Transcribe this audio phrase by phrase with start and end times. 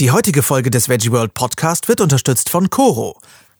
[0.00, 3.18] Die heutige Folge des Veggie World Podcast wird unterstützt von Coro.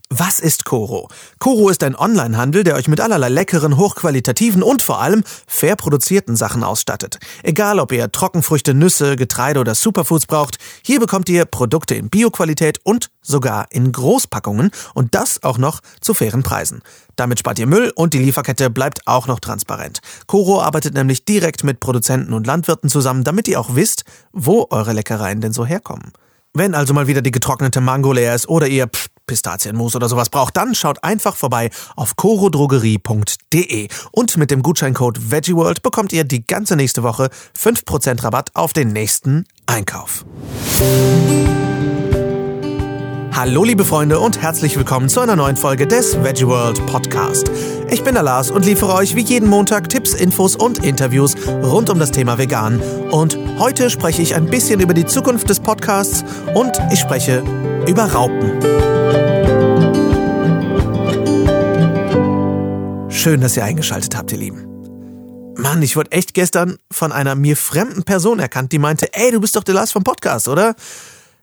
[0.09, 1.11] Was ist Coro?
[1.39, 6.37] Coro ist ein Onlinehandel, der euch mit allerlei leckeren, hochqualitativen und vor allem fair produzierten
[6.37, 7.19] Sachen ausstattet.
[7.43, 12.81] Egal, ob ihr Trockenfrüchte, Nüsse, Getreide oder Superfoods braucht, hier bekommt ihr Produkte in Bioqualität
[12.85, 16.81] und sogar in Großpackungen und das auch noch zu fairen Preisen.
[17.17, 20.01] Damit spart ihr Müll und die Lieferkette bleibt auch noch transparent.
[20.27, 24.95] Coro arbeitet nämlich direkt mit Produzenten und Landwirten zusammen, damit ihr auch wisst, wo eure
[24.95, 26.13] Leckereien denn so herkommen.
[26.53, 30.31] Wenn also mal wieder die getrocknete Mango leer ist oder ihr pff, Pistazienmus oder sowas
[30.31, 36.45] braucht, dann schaut einfach vorbei auf corodrogerie.de und mit dem Gutscheincode VeggieWorld bekommt ihr die
[36.45, 40.25] ganze nächste Woche 5% Rabatt auf den nächsten Einkauf.
[43.33, 47.51] Hallo liebe Freunde und herzlich willkommen zu einer neuen Folge des Veggie World Podcast.
[47.89, 51.89] Ich bin der Lars und liefere euch wie jeden Montag Tipps, Infos und Interviews rund
[51.91, 52.81] um das Thema Vegan.
[53.11, 57.43] Und heute spreche ich ein bisschen über die Zukunft des Podcasts und ich spreche
[57.87, 58.61] über Raupen.
[63.11, 64.67] Schön, dass ihr eingeschaltet habt, ihr Lieben.
[65.57, 69.41] Mann, ich wurde echt gestern von einer mir fremden Person erkannt, die meinte, ey, du
[69.41, 70.75] bist doch der Lars vom Podcast, oder?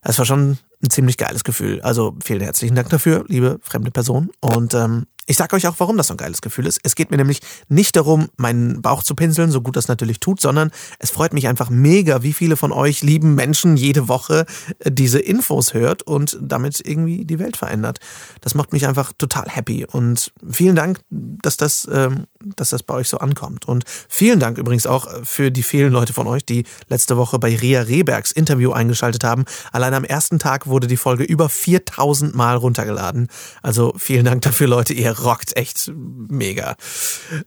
[0.04, 1.82] Das war schon ein ziemlich geiles Gefühl.
[1.82, 4.30] Also vielen herzlichen Dank dafür, liebe fremde Person.
[4.42, 6.80] Und ähm, ich sage euch auch, warum das so ein geiles Gefühl ist.
[6.84, 10.40] Es geht mir nämlich nicht darum, meinen Bauch zu pinseln, so gut das natürlich tut,
[10.40, 14.46] sondern es freut mich einfach mega, wie viele von euch lieben Menschen jede Woche
[14.80, 18.00] äh, diese Infos hört und damit irgendwie die Welt verändert.
[18.40, 22.94] Das macht mich einfach total happy und vielen Dank, dass das, ähm, dass das bei
[22.94, 23.68] euch so ankommt.
[23.68, 27.54] Und vielen Dank übrigens auch für die vielen Leute von euch, die letzte Woche bei
[27.54, 29.44] Ria Rehbergs Interview eingeschaltet haben.
[29.74, 33.28] Allein am ersten Tag wurde die Folge über 4000 Mal runtergeladen.
[33.62, 34.94] Also vielen Dank dafür, Leute.
[34.94, 36.76] Ihr rockt echt mega.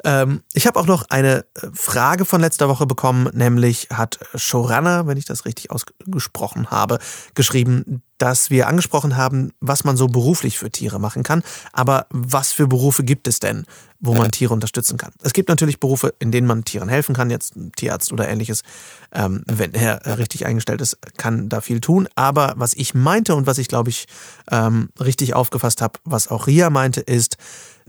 [0.05, 5.19] Ähm, ich habe auch noch eine Frage von letzter Woche bekommen, nämlich hat Shorana, wenn
[5.19, 6.99] ich das richtig ausgesprochen habe,
[7.35, 11.43] geschrieben, dass wir angesprochen haben, was man so beruflich für Tiere machen kann.
[11.73, 13.65] Aber was für Berufe gibt es denn,
[13.99, 15.13] wo man Tiere unterstützen kann?
[15.23, 18.63] Es gibt natürlich Berufe, in denen man Tieren helfen kann, jetzt ein Tierarzt oder ähnliches,
[19.13, 22.09] ähm, wenn er richtig eingestellt ist, kann da viel tun.
[22.15, 24.07] Aber was ich meinte und was ich, glaube ich,
[24.51, 27.39] ähm, richtig aufgefasst habe, was auch Ria meinte, ist,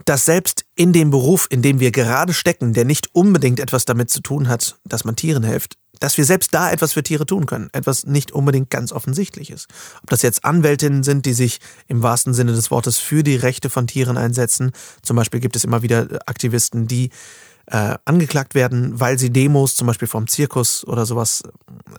[0.06, 4.10] dass selbst in dem Beruf, in dem wir gerade stecken, der nicht unbedingt etwas damit
[4.10, 7.46] zu tun hat, dass man Tieren hilft, dass wir selbst da etwas für Tiere tun
[7.46, 7.70] können.
[7.72, 9.68] Etwas nicht unbedingt ganz offensichtliches.
[10.02, 13.70] Ob das jetzt Anwältinnen sind, die sich im wahrsten Sinne des Wortes für die Rechte
[13.70, 14.72] von Tieren einsetzen.
[15.04, 17.12] Zum Beispiel gibt es immer wieder Aktivisten, die
[17.68, 21.44] äh, angeklagt werden, weil sie Demos zum Beispiel vom Zirkus oder sowas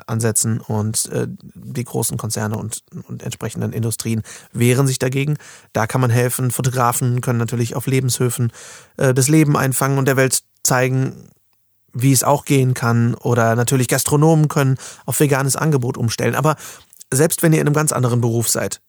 [0.09, 5.39] ansetzen und äh, die großen Konzerne und, und entsprechenden Industrien wehren sich dagegen.
[5.73, 6.51] Da kann man helfen.
[6.51, 8.53] Fotografen können natürlich auf Lebenshöfen
[8.97, 11.29] äh, das Leben einfangen und der Welt zeigen,
[11.93, 13.15] wie es auch gehen kann.
[13.15, 16.35] Oder natürlich Gastronomen können auf veganes Angebot umstellen.
[16.35, 16.57] Aber
[17.13, 18.81] selbst wenn ihr in einem ganz anderen Beruf seid,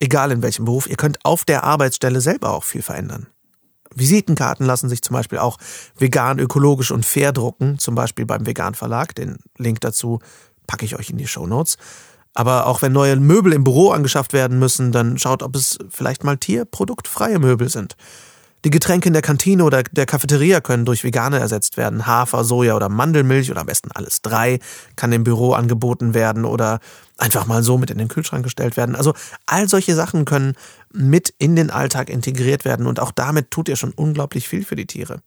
[0.00, 3.28] egal in welchem Beruf, ihr könnt auf der Arbeitsstelle selber auch viel verändern.
[3.94, 5.58] Visitenkarten lassen sich zum Beispiel auch
[5.96, 9.14] vegan, ökologisch und fair drucken, zum Beispiel beim Vegan Verlag.
[9.14, 10.20] Den Link dazu
[10.66, 11.78] packe ich euch in die Show Notes.
[12.34, 16.22] Aber auch wenn neue Möbel im Büro angeschafft werden müssen, dann schaut, ob es vielleicht
[16.22, 17.96] mal tierproduktfreie Möbel sind.
[18.64, 22.06] Die Getränke in der Kantine oder der Cafeteria können durch Vegane ersetzt werden.
[22.06, 24.58] Hafer, Soja oder Mandelmilch oder am besten alles drei
[24.96, 26.80] kann im Büro angeboten werden oder
[27.18, 28.96] einfach mal so mit in den Kühlschrank gestellt werden.
[28.96, 29.14] Also
[29.46, 30.54] all solche Sachen können
[30.92, 34.76] mit in den Alltag integriert werden und auch damit tut ihr schon unglaublich viel für
[34.76, 35.20] die Tiere.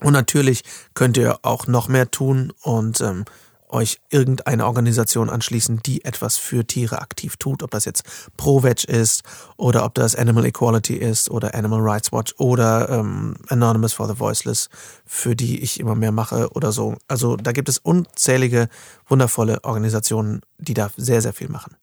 [0.00, 3.24] Und natürlich könnt ihr auch noch mehr tun und ähm,
[3.72, 8.04] euch irgendeine Organisation anschließen, die etwas für Tiere aktiv tut, ob das jetzt
[8.36, 9.22] ProVeg ist
[9.56, 14.18] oder ob das Animal Equality ist oder Animal Rights Watch oder ähm, Anonymous for the
[14.18, 14.68] Voiceless,
[15.04, 16.96] für die ich immer mehr mache oder so.
[17.08, 18.68] Also da gibt es unzählige
[19.06, 21.76] wundervolle Organisationen, die da sehr, sehr viel machen.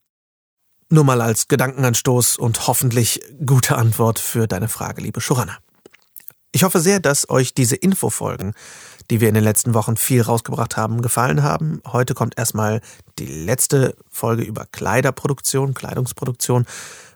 [0.90, 5.58] Nur mal als Gedankenanstoß und hoffentlich gute Antwort für deine Frage, liebe Shurana.
[6.54, 8.54] Ich hoffe sehr, dass euch diese Infofolgen
[9.10, 11.82] die wir in den letzten Wochen viel rausgebracht haben, gefallen haben.
[11.88, 12.82] Heute kommt erstmal
[13.20, 16.66] die letzte Folge über Kleiderproduktion, Kleidungsproduktion,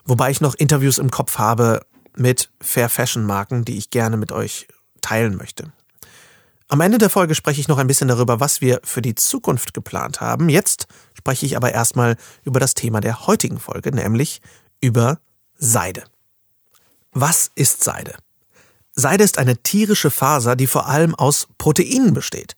[0.06, 1.86] wobei ich noch Interviews im Kopf habe
[2.16, 4.68] mit Fair Fashion Marken, die ich gerne mit euch
[5.02, 5.72] teilen möchte.
[6.68, 9.74] Am Ende der Folge spreche ich noch ein bisschen darüber, was wir für die Zukunft
[9.74, 10.48] geplant haben.
[10.48, 14.42] Jetzt spreche ich aber erstmal über das Thema der heutigen Folge, nämlich
[14.80, 15.20] über
[15.58, 16.06] Seide.
[17.12, 18.16] Was ist Seide?
[18.94, 22.56] Seide ist eine tierische Faser, die vor allem aus Proteinen besteht.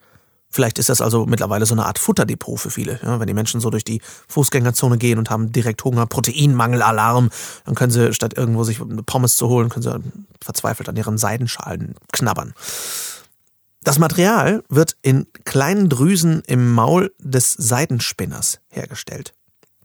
[0.49, 2.99] Vielleicht ist das also mittlerweile so eine Art Futterdepot für viele.
[3.01, 7.31] Ja, wenn die Menschen so durch die Fußgängerzone gehen und haben direkt Hunger, Proteinmangelalarm,
[7.65, 9.99] dann können sie statt irgendwo sich eine Pommes zu holen, können sie
[10.41, 12.53] verzweifelt an ihren Seidenschalen knabbern.
[13.83, 19.33] Das Material wird in kleinen Drüsen im Maul des Seidenspinners hergestellt.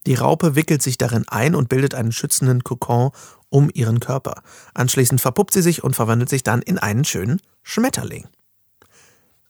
[0.09, 3.11] Die Raupe wickelt sich darin ein und bildet einen schützenden Kokon
[3.51, 4.41] um ihren Körper.
[4.73, 8.27] Anschließend verpuppt sie sich und verwandelt sich dann in einen schönen Schmetterling.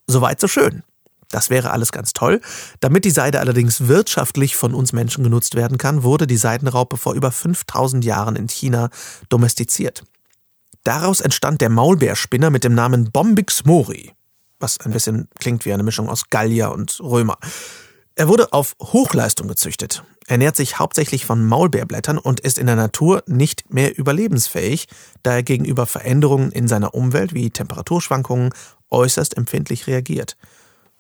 [0.09, 0.83] Soweit so schön.
[1.29, 2.41] Das wäre alles ganz toll.
[2.81, 7.15] Damit die Seide allerdings wirtschaftlich von uns Menschen genutzt werden kann, wurde die Seidenraupe vor
[7.15, 8.91] über 5000 Jahren in China
[9.29, 10.03] domestiziert.
[10.83, 14.13] Daraus entstand der Maulbeerspinner mit dem Namen Bombix mori,
[14.59, 17.39] was ein bisschen klingt wie eine Mischung aus Gallier und Römer.
[18.17, 23.23] Er wurde auf Hochleistung gezüchtet, ernährt sich hauptsächlich von Maulbeerblättern und ist in der Natur
[23.27, 24.87] nicht mehr überlebensfähig,
[25.23, 28.51] da er gegenüber Veränderungen in seiner Umwelt wie Temperaturschwankungen
[28.91, 30.37] äußerst empfindlich reagiert.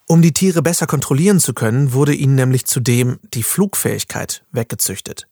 [0.07, 5.29] Um die Tiere besser kontrollieren zu können, wurde ihnen nämlich zudem die Flugfähigkeit weggezüchtet.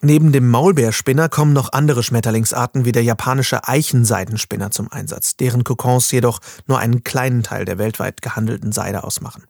[0.00, 6.10] Neben dem Maulbeerspinner kommen noch andere Schmetterlingsarten wie der japanische Eichenseidenspinner zum Einsatz, deren Kokons
[6.10, 9.44] jedoch nur einen kleinen Teil der weltweit gehandelten Seide ausmachen.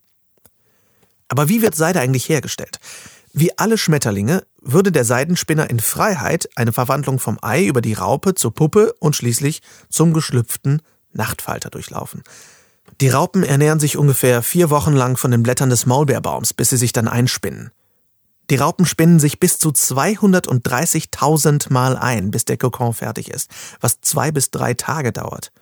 [1.29, 2.81] Aber wie wird Seide eigentlich hergestellt?
[3.33, 8.35] Wie alle Schmetterlinge würde der Seidenspinner in Freiheit eine Verwandlung vom Ei über die Raupe
[8.35, 10.83] zur Puppe und schließlich zum geschlüpften
[11.13, 12.23] Nachtfalter durchlaufen.
[13.01, 16.77] Die Raupen ernähren sich ungefähr vier Wochen lang von den Blättern des Maulbeerbaums, bis sie
[16.77, 17.71] sich dann einspinnen.
[18.51, 23.51] Die Raupen spinnen sich bis zu 230.000 Mal ein, bis der Kokon fertig ist,
[23.81, 25.53] was zwei bis drei Tage dauert.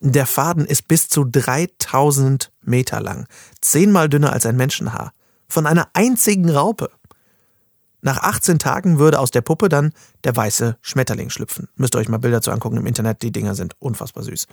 [0.00, 3.26] Der Faden ist bis zu 3000 Meter lang,
[3.60, 5.12] zehnmal dünner als ein Menschenhaar.
[5.54, 6.90] Von einer einzigen Raupe.
[8.02, 9.92] Nach 18 Tagen würde aus der Puppe dann
[10.24, 11.68] der weiße Schmetterling schlüpfen.
[11.76, 14.48] Müsst ihr euch mal Bilder zu angucken im Internet, die Dinger sind unfassbar süß.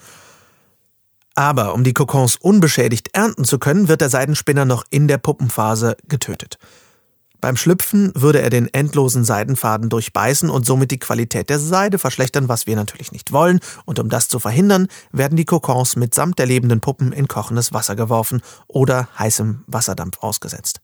[1.34, 5.98] Aber um die Kokons unbeschädigt ernten zu können, wird der Seidenspinner noch in der Puppenphase
[6.08, 6.60] getötet.
[7.42, 12.48] Beim Schlüpfen würde er den endlosen Seidenfaden durchbeißen und somit die Qualität der Seide verschlechtern,
[12.48, 13.60] was wir natürlich nicht wollen.
[13.86, 17.96] Und um das zu verhindern, werden die Kokons mitsamt der lebenden Puppen in kochendes Wasser
[17.96, 20.81] geworfen oder heißem Wasserdampf ausgesetzt.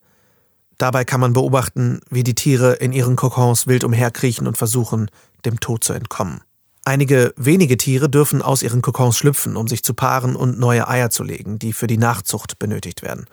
[0.77, 5.09] Dabei kann man beobachten, wie die Tiere in ihren Kokons wild umherkriechen und versuchen,
[5.45, 6.41] dem Tod zu entkommen.
[6.85, 11.09] Einige wenige Tiere dürfen aus ihren Kokons schlüpfen, um sich zu paaren und neue Eier
[11.09, 13.25] zu legen, die für die Nachzucht benötigt werden.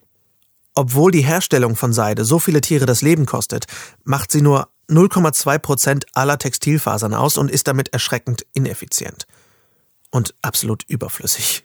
[0.76, 3.66] Obwohl die Herstellung von Seide so viele Tiere das Leben kostet,
[4.04, 9.26] macht sie nur 0,2 Prozent aller Textilfasern aus und ist damit erschreckend ineffizient.
[10.12, 11.64] Und absolut überflüssig.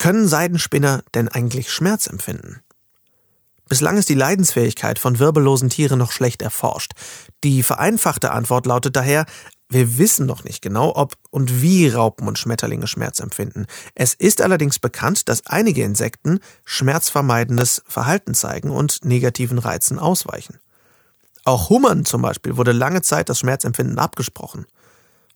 [0.00, 2.62] Können Seidenspinner denn eigentlich Schmerz empfinden?
[3.68, 6.92] Bislang ist die Leidensfähigkeit von wirbellosen Tieren noch schlecht erforscht.
[7.44, 9.26] Die vereinfachte Antwort lautet daher,
[9.68, 13.66] wir wissen noch nicht genau, ob und wie Raupen und Schmetterlinge Schmerz empfinden.
[13.94, 20.60] Es ist allerdings bekannt, dass einige Insekten schmerzvermeidendes Verhalten zeigen und negativen Reizen ausweichen.
[21.44, 24.64] Auch Hummern zum Beispiel wurde lange Zeit das Schmerzempfinden abgesprochen.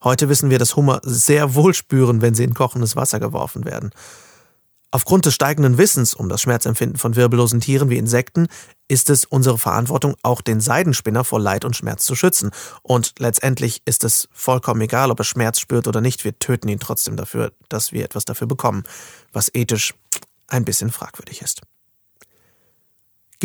[0.03, 3.91] Heute wissen wir, dass Hummer sehr wohl spüren, wenn sie in kochendes Wasser geworfen werden.
[4.95, 8.47] Aufgrund des steigenden Wissens um das Schmerzempfinden von wirbellosen Tieren wie Insekten
[8.87, 12.51] ist es unsere Verantwortung, auch den Seidenspinner vor Leid und Schmerz zu schützen.
[12.81, 16.23] Und letztendlich ist es vollkommen egal, ob er Schmerz spürt oder nicht.
[16.23, 18.83] Wir töten ihn trotzdem dafür, dass wir etwas dafür bekommen,
[19.33, 19.95] was ethisch
[20.47, 21.59] ein bisschen fragwürdig ist.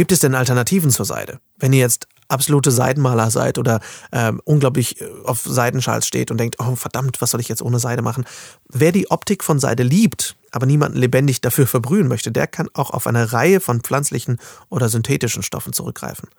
[0.01, 1.41] Gibt es denn Alternativen zur Seide?
[1.59, 3.81] Wenn ihr jetzt absolute Seidenmaler seid oder
[4.13, 7.79] ähm, unglaublich äh, auf Seidenschals steht und denkt, oh verdammt, was soll ich jetzt ohne
[7.79, 8.25] Seide machen?
[8.67, 12.93] Wer die Optik von Seide liebt, aber niemanden lebendig dafür verbrühen möchte, der kann auch
[12.93, 14.39] auf eine Reihe von pflanzlichen
[14.71, 16.31] oder synthetischen Stoffen zurückgreifen.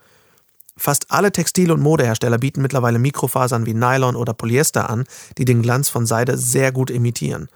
[0.76, 5.04] Fast alle Textil- und Modehersteller bieten mittlerweile Mikrofasern wie Nylon oder Polyester an,
[5.38, 7.48] die den Glanz von Seide sehr gut imitieren.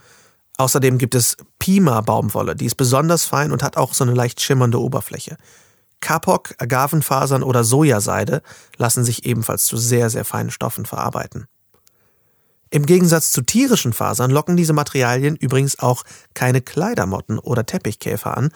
[0.58, 4.80] Außerdem gibt es Pima-Baumwolle, die ist besonders fein und hat auch so eine leicht schimmernde
[4.80, 5.38] Oberfläche.
[6.02, 8.42] Kapok, Agavenfasern oder Sojaseide
[8.78, 11.48] lassen sich ebenfalls zu sehr, sehr feinen Stoffen verarbeiten.
[12.70, 18.50] Im Gegensatz zu tierischen Fasern locken diese Materialien übrigens auch keine Kleidermotten oder Teppichkäfer an,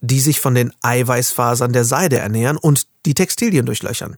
[0.00, 4.16] die sich von den Eiweißfasern der Seide ernähren und die Textilien durchlöchern.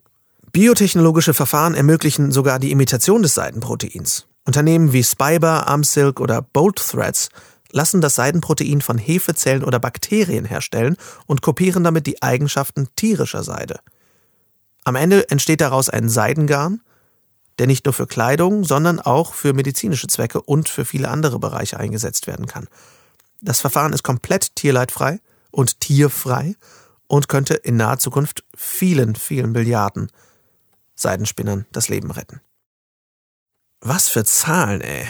[0.52, 4.26] Biotechnologische Verfahren ermöglichen sogar die Imitation des Seidenproteins.
[4.44, 7.28] Unternehmen wie Spiber, Armsilk oder Bolt Threads
[7.72, 10.96] lassen das Seidenprotein von Hefezellen oder Bakterien herstellen
[11.26, 13.80] und kopieren damit die Eigenschaften tierischer Seide.
[14.84, 16.80] Am Ende entsteht daraus ein Seidengarn,
[17.58, 21.78] der nicht nur für Kleidung, sondern auch für medizinische Zwecke und für viele andere Bereiche
[21.78, 22.68] eingesetzt werden kann.
[23.42, 26.54] Das Verfahren ist komplett tierleidfrei und tierfrei
[27.06, 30.10] und könnte in naher Zukunft vielen, vielen Milliarden
[30.94, 32.40] Seidenspinnern das Leben retten.
[33.80, 35.06] Was für Zahlen, ey.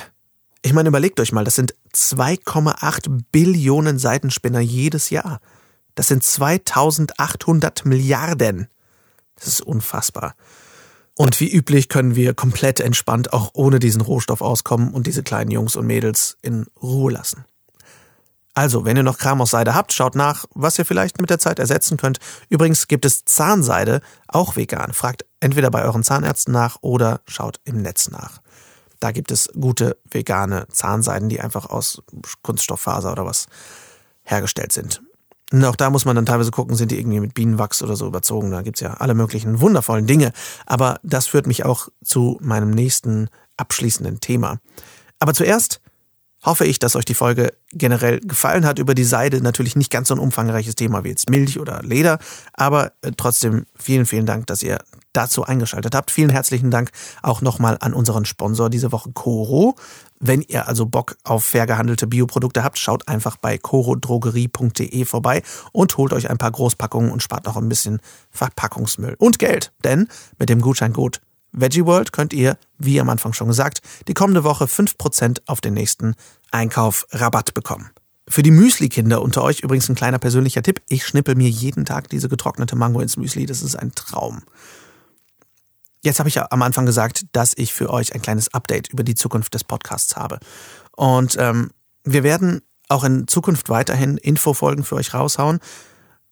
[0.62, 5.40] Ich meine, überlegt euch mal, das sind 2,8 Billionen Seidenspinner jedes Jahr.
[5.95, 8.69] Das sind 2800 Milliarden.
[9.37, 10.35] Das ist unfassbar.
[11.17, 15.50] Und wie üblich können wir komplett entspannt auch ohne diesen Rohstoff auskommen und diese kleinen
[15.50, 17.45] Jungs und Mädels in Ruhe lassen.
[18.55, 21.38] Also, wenn ihr noch Kram aus Seide habt, schaut nach, was ihr vielleicht mit der
[21.38, 22.19] Zeit ersetzen könnt.
[22.49, 24.93] Übrigens gibt es Zahnseide, auch vegan.
[24.93, 28.40] Fragt entweder bei euren Zahnärzten nach oder schaut im Netz nach.
[29.00, 32.02] Da gibt es gute vegane Zahnseiden, die einfach aus
[32.42, 33.47] Kunststofffaser oder was
[34.23, 35.02] hergestellt sind.
[35.52, 38.07] Und auch da muss man dann teilweise gucken, sind die irgendwie mit Bienenwachs oder so
[38.07, 38.52] überzogen.
[38.52, 40.33] Da gibt's ja alle möglichen wundervollen Dinge.
[40.66, 44.61] Aber das führt mich auch zu meinem nächsten abschließenden Thema.
[45.19, 45.80] Aber zuerst
[46.44, 48.78] hoffe ich, dass euch die Folge generell gefallen hat.
[48.78, 52.18] Über die Seide natürlich nicht ganz so ein umfangreiches Thema wie jetzt Milch oder Leder,
[52.52, 54.78] aber äh, trotzdem vielen, vielen Dank, dass ihr
[55.12, 56.11] dazu eingeschaltet habt.
[56.11, 56.90] Vielen herzlichen Dank
[57.23, 59.75] auch nochmal an unseren Sponsor diese Woche, Coro.
[60.20, 65.42] Wenn ihr also Bock auf fair gehandelte Bioprodukte habt, schaut einfach bei corodrogerie.de vorbei
[65.73, 69.73] und holt euch ein paar Großpackungen und spart noch ein bisschen Verpackungsmüll und Geld.
[69.82, 71.20] Denn mit dem Gutscheincode
[71.52, 75.75] Veggie World könnt ihr, wie am Anfang schon gesagt, die kommende Woche 5% auf den
[75.75, 76.14] nächsten
[76.50, 77.90] Einkauf Rabatt bekommen.
[78.28, 80.80] Für die Müsli-Kinder unter euch übrigens ein kleiner persönlicher Tipp.
[80.88, 83.45] Ich schnippel mir jeden Tag diese getrocknete Mango ins Müsli.
[83.47, 84.42] Das ist ein Traum.
[86.02, 89.02] Jetzt habe ich ja am Anfang gesagt, dass ich für euch ein kleines Update über
[89.02, 90.38] die Zukunft des Podcasts habe.
[90.97, 91.73] Und ähm,
[92.04, 95.59] wir werden auch in Zukunft weiterhin Infofolgen für euch raushauen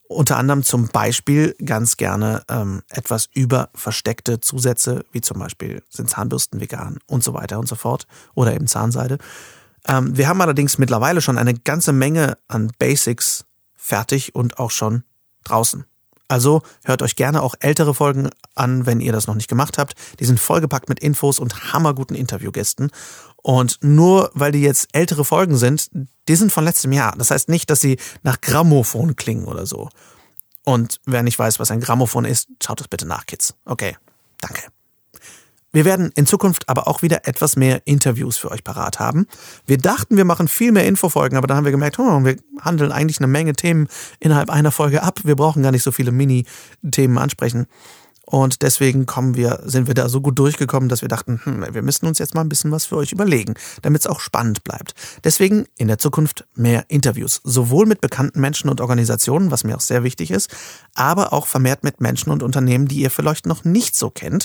[0.09, 6.11] unter anderem zum Beispiel ganz gerne ähm, etwas über versteckte Zusätze, wie zum Beispiel sind
[6.11, 9.19] Zahnbürsten vegan und so weiter und so fort oder eben Zahnseide.
[9.87, 13.45] Ähm, wir haben allerdings mittlerweile schon eine ganze Menge an Basics
[13.77, 15.05] fertig und auch schon
[15.45, 15.85] draußen.
[16.29, 19.95] Also hört euch gerne auch ältere Folgen an, wenn ihr das noch nicht gemacht habt.
[20.21, 22.91] Die sind vollgepackt mit Infos und hammerguten Interviewgästen.
[23.43, 25.91] Und nur weil die jetzt ältere Folgen sind,
[26.29, 27.15] die sind von letztem Jahr.
[27.17, 29.89] Das heißt nicht, dass sie nach Grammophon klingen oder so.
[30.65, 33.55] Und wer nicht weiß, was ein Grammophon ist, schaut es bitte nach, Kids.
[33.65, 33.97] Okay,
[34.41, 34.63] danke.
[35.71, 39.27] Wir werden in Zukunft aber auch wieder etwas mehr Interviews für euch parat haben.
[39.67, 42.91] Wir dachten, wir machen viel mehr Infofolgen, aber dann haben wir gemerkt, oh, wir handeln
[42.91, 43.87] eigentlich eine Menge Themen
[44.19, 45.21] innerhalb einer Folge ab.
[45.25, 47.67] Wir brauchen gar nicht so viele Mini-Themen ansprechen.
[48.31, 51.81] Und deswegen kommen wir, sind wir da so gut durchgekommen, dass wir dachten, hm, wir
[51.81, 54.93] müssen uns jetzt mal ein bisschen was für euch überlegen, damit es auch spannend bleibt.
[55.25, 59.81] Deswegen in der Zukunft mehr Interviews, sowohl mit bekannten Menschen und Organisationen, was mir auch
[59.81, 60.55] sehr wichtig ist,
[60.95, 64.45] aber auch vermehrt mit Menschen und Unternehmen, die ihr vielleicht noch nicht so kennt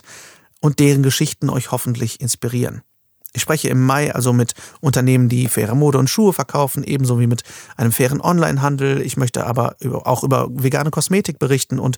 [0.62, 2.84] und deren Geschichten euch hoffentlich inspirieren.
[3.36, 7.25] Ich spreche im Mai also mit Unternehmen, die faire Mode und Schuhe verkaufen, ebenso wie
[7.25, 7.44] mit
[7.75, 9.02] einem fairen Onlinehandel.
[9.02, 11.98] Ich möchte aber auch über vegane Kosmetik berichten und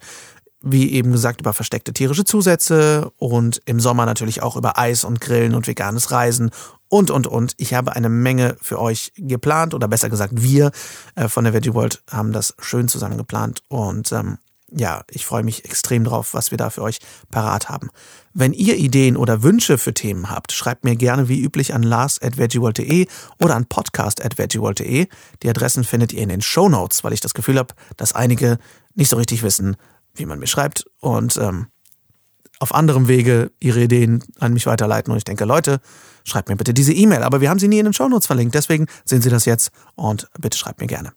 [0.65, 5.21] wie eben gesagt, über versteckte tierische Zusätze und im Sommer natürlich auch über Eis und
[5.21, 6.49] Grillen und veganes Reisen
[6.89, 7.53] und, und, und.
[7.57, 10.71] Ich habe eine Menge für euch geplant oder besser gesagt, wir
[11.15, 14.39] äh, von der Veggie World haben das schön zusammen geplant und ähm,
[14.71, 16.97] ja, ich freue mich extrem drauf, was wir da für euch
[17.29, 17.89] parat haben.
[18.33, 23.05] Wenn ihr Ideen oder Wünsche für Themen habt, schreibt mir gerne wie üblich an lars.veggieworld.de
[23.41, 25.07] oder an podcast.veggieworld.de.
[25.43, 28.57] Die Adressen findet ihr in den Show Notes, weil ich das Gefühl habe, dass einige
[28.95, 29.77] nicht so richtig wissen,
[30.15, 31.67] wie man mir schreibt und ähm,
[32.59, 35.11] auf anderem Wege ihre Ideen an mich weiterleiten.
[35.11, 35.79] Und ich denke, Leute,
[36.23, 37.23] schreibt mir bitte diese E-Mail.
[37.23, 38.55] Aber wir haben sie nie in den Shownotes verlinkt.
[38.55, 41.11] Deswegen sehen Sie das jetzt und bitte schreibt mir gerne.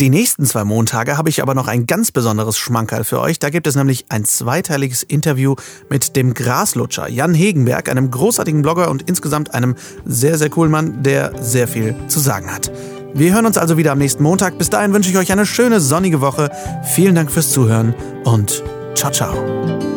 [0.00, 3.38] Die nächsten zwei Montage habe ich aber noch ein ganz besonderes Schmankerl für euch.
[3.38, 5.54] Da gibt es nämlich ein zweiteiliges Interview
[5.90, 11.02] mit dem Graslutscher Jan Hegenberg, einem großartigen Blogger und insgesamt einem sehr, sehr coolen Mann,
[11.02, 12.72] der sehr viel zu sagen hat.
[13.14, 14.58] Wir hören uns also wieder am nächsten Montag.
[14.58, 16.50] Bis dahin wünsche ich euch eine schöne sonnige Woche.
[16.94, 18.62] Vielen Dank fürs Zuhören und
[18.94, 19.91] ciao, ciao.